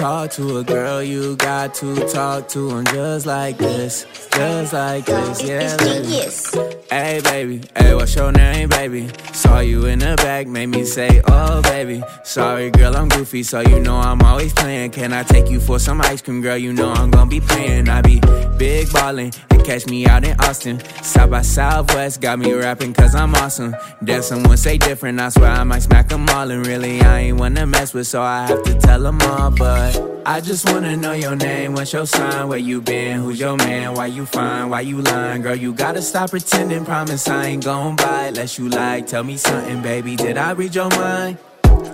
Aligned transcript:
talk 0.00 0.30
to 0.30 0.56
a 0.56 0.64
girl, 0.64 1.02
you 1.02 1.36
got 1.36 1.74
to 1.74 1.94
talk 2.08 2.48
to 2.48 2.70
him 2.70 2.86
just 2.86 3.26
like 3.26 3.58
this. 3.58 4.06
Just 4.32 4.72
like 4.72 5.04
this, 5.04 5.42
yeah. 5.42 5.76
Baby. 5.76 6.80
Hey, 6.90 7.20
baby, 7.22 7.62
hey, 7.76 7.94
what's 7.94 8.14
your 8.14 8.32
name, 8.32 8.70
baby? 8.70 9.10
Saw 9.34 9.60
you 9.60 9.84
in 9.86 9.98
the 9.98 10.16
back, 10.16 10.46
made 10.46 10.66
me 10.66 10.84
say, 10.86 11.20
oh, 11.28 11.60
baby. 11.62 12.02
Sorry, 12.24 12.70
girl, 12.70 12.96
I'm 12.96 13.10
goofy, 13.10 13.42
so 13.42 13.60
you 13.60 13.78
know 13.78 13.96
I'm 13.96 14.22
always 14.22 14.54
playing. 14.54 14.92
Can 14.92 15.12
I 15.12 15.22
take 15.22 15.50
you 15.50 15.60
for 15.60 15.78
some 15.78 16.00
ice 16.00 16.22
cream, 16.22 16.40
girl? 16.40 16.56
You 16.56 16.72
know 16.72 16.90
I'm 16.92 17.10
gonna 17.10 17.28
be 17.28 17.40
playing. 17.40 17.88
I 17.90 18.00
be 18.00 18.20
big 18.56 18.90
ballin' 18.92 19.32
catch 19.62 19.86
me 19.86 20.06
out 20.06 20.24
in 20.24 20.38
Austin. 20.40 20.80
South 21.02 21.30
by 21.30 21.42
Southwest, 21.42 22.20
got 22.20 22.38
me 22.38 22.52
rapping 22.52 22.92
cause 22.92 23.14
I'm 23.14 23.34
awesome. 23.36 23.74
Then 24.02 24.22
someone 24.22 24.56
say 24.56 24.78
different, 24.78 25.20
I 25.20 25.28
swear 25.30 25.50
I 25.50 25.64
might 25.64 25.82
smack 25.82 26.08
them 26.08 26.28
all. 26.30 26.50
And 26.50 26.66
really, 26.66 27.00
I 27.00 27.20
ain't 27.20 27.38
wanna 27.38 27.66
mess 27.66 27.94
with, 27.94 28.06
so 28.06 28.22
I 28.22 28.46
have 28.46 28.62
to 28.64 28.74
tell 28.74 29.00
them 29.00 29.20
all. 29.22 29.50
But 29.50 30.22
I 30.26 30.40
just 30.40 30.70
wanna 30.70 30.96
know 30.96 31.12
your 31.12 31.36
name, 31.36 31.74
what's 31.74 31.92
your 31.92 32.06
sign, 32.06 32.48
where 32.48 32.58
you 32.58 32.80
been, 32.80 33.20
who's 33.20 33.40
your 33.40 33.56
man, 33.56 33.94
why 33.94 34.06
you 34.06 34.26
fine, 34.26 34.70
why 34.70 34.80
you 34.80 35.00
lying, 35.02 35.42
girl. 35.42 35.56
You 35.56 35.72
gotta 35.72 36.02
stop 36.02 36.30
pretending, 36.30 36.84
promise 36.84 37.28
I 37.28 37.46
ain't 37.46 37.64
gon' 37.64 37.96
buy 37.96 38.26
unless 38.26 38.58
you 38.58 38.68
like. 38.68 39.06
Tell 39.06 39.24
me 39.24 39.36
something, 39.36 39.82
baby, 39.82 40.16
did 40.16 40.36
I 40.36 40.52
read 40.52 40.74
your 40.74 40.90
mind? 40.90 41.38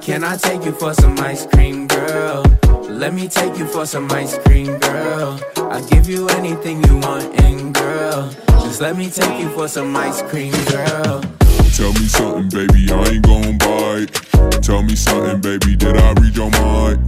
Can 0.00 0.24
I 0.24 0.36
take 0.36 0.64
you 0.64 0.72
for 0.72 0.94
some 0.94 1.18
ice 1.18 1.46
cream, 1.46 1.86
girl? 1.86 2.44
Let 2.88 3.14
me 3.14 3.28
take 3.28 3.58
you 3.58 3.66
for 3.66 3.84
some 3.84 4.10
ice 4.12 4.38
cream, 4.38 4.78
girl. 4.78 5.40
I'll 5.56 5.84
give 5.88 6.08
you 6.08 6.28
anything 6.30 6.82
you 6.84 6.98
want, 6.98 7.40
and 7.42 7.74
girl, 7.74 8.30
just 8.48 8.80
let 8.80 8.96
me 8.96 9.10
take 9.10 9.40
you 9.40 9.48
for 9.50 9.68
some 9.68 9.94
ice 9.96 10.22
cream, 10.22 10.52
girl. 10.70 11.20
Tell 11.74 11.92
me 11.92 12.06
something, 12.06 12.48
baby, 12.48 12.90
I 12.90 13.04
ain't 13.10 13.24
gon' 13.24 13.58
bite. 13.58 14.62
Tell 14.62 14.82
me 14.82 14.94
something, 14.94 15.40
baby, 15.40 15.76
did 15.76 15.96
I 15.96 16.12
read 16.12 16.36
your 16.36 16.50
mind? 16.50 17.00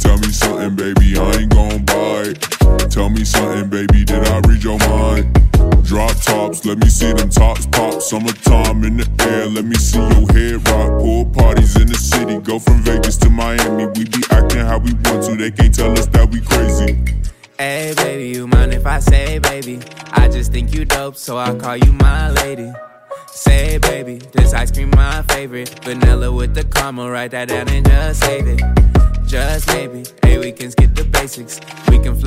Tell 0.00 0.18
me 0.18 0.30
something, 0.32 0.74
baby, 0.74 1.18
I 1.18 1.30
ain't 1.32 1.50
gon' 1.50 1.84
bite. 1.84 2.90
Tell 2.90 3.08
me 3.10 3.24
something, 3.24 3.68
baby, 3.68 4.04
tops, 6.58 6.66
let 6.66 6.78
me 6.78 6.88
see 6.88 7.12
them 7.12 7.30
tops 7.30 7.66
pop. 7.66 8.00
Summertime 8.00 8.84
in 8.84 8.96
the 8.96 9.08
air, 9.20 9.46
let 9.46 9.64
me 9.64 9.76
see 9.76 9.98
your 9.98 10.32
head 10.32 10.68
rock. 10.68 11.00
Pool 11.00 11.26
parties 11.26 11.76
in 11.76 11.88
the 11.88 11.94
city, 11.94 12.38
go 12.38 12.58
from 12.58 12.82
Vegas 12.82 13.16
to 13.18 13.30
Miami. 13.30 13.86
We 13.86 14.04
be 14.04 14.22
acting 14.30 14.60
how 14.60 14.78
we 14.78 14.92
want 15.04 15.24
to, 15.24 15.36
they 15.36 15.50
can't 15.50 15.74
tell 15.74 15.92
us 15.92 16.06
that 16.06 16.30
we 16.30 16.40
crazy. 16.40 17.04
Hey, 17.58 17.92
baby, 17.96 18.36
you 18.36 18.46
mind 18.46 18.72
if 18.72 18.86
I 18.86 19.00
say, 19.00 19.38
baby? 19.38 19.80
I 20.12 20.28
just 20.28 20.52
think 20.52 20.72
you 20.72 20.84
dope, 20.84 21.16
so 21.16 21.36
I'll 21.36 21.56
call 21.56 21.76
you 21.76 21.92
my 21.92 22.30
lady. 22.30 22.72
Say, 23.26 23.78
baby, 23.78 24.18
this 24.32 24.54
ice 24.54 24.70
cream 24.70 24.90
my 24.90 25.22
favorite. 25.22 25.68
Vanilla 25.84 26.32
with 26.32 26.54
the 26.54 26.64
caramel, 26.64 27.10
write 27.10 27.32
that 27.32 27.48
down 27.48 27.68
and 27.68 27.86
just 27.86 28.20
save 28.20 28.46
it. 28.46 28.60
Just 29.26 29.68
maybe, 29.68 30.04
hey, 30.22 30.38
we 30.38 30.52
can 30.52 30.70
skip 30.70 30.94
the 30.94 31.04
basics. 31.04 31.60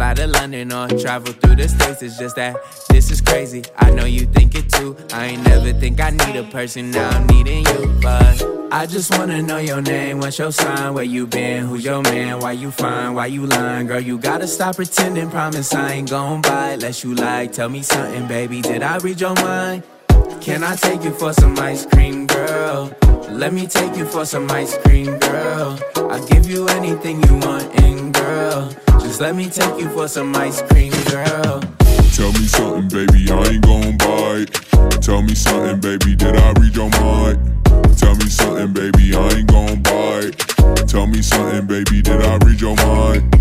Fly 0.02 0.16
to 0.16 0.26
London 0.26 0.74
or 0.74 0.88
travel 0.88 1.32
through 1.32 1.58
the 1.58 1.70
states. 1.70 2.02
It's 2.02 2.18
just 2.18 2.36
that 2.36 2.56
this 2.90 3.12
is 3.12 3.22
crazy. 3.22 3.62
I 3.78 3.92
know 3.92 4.06
you 4.06 4.26
think 4.26 4.56
it 4.56 4.68
too. 4.68 4.98
I 5.14 5.28
ain't 5.28 5.44
never 5.46 5.74
think 5.74 6.00
I 6.02 6.10
need 6.10 6.36
a 6.38 6.44
person, 6.46 6.90
now 6.90 7.08
I'm 7.08 7.28
needing 7.28 7.64
you. 7.68 8.00
But 8.02 8.44
I 8.72 8.88
just 8.88 9.16
wanna 9.16 9.44
know 9.44 9.60
your 9.60 9.80
name, 9.80 10.20
what's 10.20 10.40
your 10.40 10.52
sign, 10.52 10.96
where 10.96 11.04
you 11.04 11.28
been, 11.28 11.66
who's 11.66 11.86
your 11.86 12.02
man, 12.02 12.40
why 12.40 12.54
you 12.54 12.72
fine, 12.72 13.14
why 13.14 13.28
you 13.28 13.46
lying, 13.46 13.86
girl. 13.86 14.00
You 14.00 14.18
gotta 14.18 14.48
stop 14.48 14.78
pretending, 14.78 15.30
promise 15.30 15.72
I 15.72 15.92
ain't 15.92 16.10
gon' 16.10 16.42
buy 16.42 16.70
unless 16.70 17.04
you 17.04 17.14
like. 17.14 17.54
Tell 17.54 17.70
me 17.70 17.84
something, 17.84 18.26
baby, 18.28 18.64
did 18.64 18.82
I 18.82 18.98
read 18.98 19.22
your 19.22 19.36
mind? 19.36 19.84
Can 20.42 20.64
I 20.64 20.78
take 20.78 21.04
you 21.04 21.12
for 21.12 21.32
some 21.32 21.56
ice 21.60 21.86
cream, 21.86 22.26
girl? 22.26 22.92
Let 23.30 23.54
me 23.54 23.68
take 23.68 23.96
you 23.96 24.06
for 24.08 24.26
some 24.26 24.50
ice 24.50 24.76
cream, 24.80 25.20
girl. 25.20 25.78
I'll 25.96 26.26
give 26.26 26.50
you 26.50 26.68
anything 26.70 27.22
you 27.22 27.36
want, 27.36 27.70
and 27.84 28.12
girl, 28.12 28.74
just 29.12 29.20
let 29.20 29.36
me 29.36 29.50
take 29.50 29.78
you 29.78 29.90
for 29.90 30.08
some 30.08 30.34
ice 30.38 30.62
cream, 30.62 30.94
girl. 31.10 31.60
Tell 32.16 32.32
me 32.32 32.48
something, 32.48 32.88
baby, 32.88 33.30
I 33.30 33.44
ain't 33.44 33.62
gon' 33.62 33.98
bite. 33.98 34.54
Tell 35.02 35.22
me 35.22 35.36
something, 35.36 35.82
baby, 35.82 36.16
did 36.16 36.34
I 36.34 36.54
read 36.54 36.74
your 36.74 36.90
mind? 36.92 37.68
Tell 37.98 38.16
me 38.16 38.30
something, 38.30 38.72
baby, 38.72 39.14
I 39.14 39.28
ain't 39.36 39.50
gon' 39.50 39.82
bite. 39.82 40.38
Tell 40.88 41.08
me 41.08 41.22
something, 41.22 41.68
baby, 41.68 42.02
did 42.02 42.22
I 42.22 42.38
read 42.38 42.62
your 42.62 42.78
mind? 42.78 43.41